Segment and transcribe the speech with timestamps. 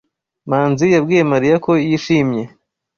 [0.49, 2.43] Manzi yabwiye Mariya ko yishimye.